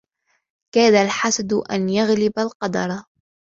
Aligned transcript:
كَادَ 0.75 0.93
الْحَسَدُ 0.93 1.53
أَنْ 1.53 1.89
يَغْلِبَ 1.89 2.33
الْقَدَرَ 2.39 3.03